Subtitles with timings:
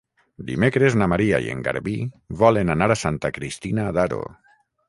[0.45, 1.95] Dimecres na Maria i en Garbí
[2.41, 4.23] volen anar a Santa Cristina d'Aro.